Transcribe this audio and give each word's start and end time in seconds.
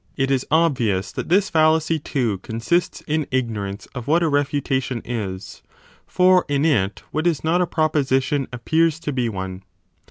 i6 0.01 0.07
9 0.09 0.09
a 0.09 0.15
DE 0.15 0.17
SOPHISTICIS 0.17 0.47
ELENCHIS 0.49 0.49
it 0.49 0.49
is 0.49 0.65
obvious 0.65 1.11
that 1.11 1.29
this 1.29 1.49
fallacy 1.51 1.99
too 1.99 2.37
consists 2.39 3.01
in 3.01 3.27
ignorance 3.29 3.85
of 3.85 4.05
15 4.05 4.11
what 4.11 4.23
a 4.23 4.29
refutation 4.29 5.01
is: 5.05 5.61
for 6.07 6.43
in 6.47 6.65
it 6.65 7.03
what 7.11 7.27
is 7.27 7.43
not 7.43 7.61
a 7.61 7.67
proposition 7.67 8.47
appears 8.51 8.99
to 8.99 9.13
be 9.13 9.29
one. 9.29 9.61